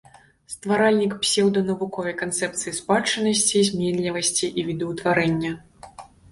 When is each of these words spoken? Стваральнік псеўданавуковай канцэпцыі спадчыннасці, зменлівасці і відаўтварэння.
Стваральнік 0.53 1.13
псеўданавуковай 1.25 2.15
канцэпцыі 2.23 2.73
спадчыннасці, 2.79 3.63
зменлівасці 3.71 4.53
і 4.59 4.67
відаўтварэння. 4.73 5.51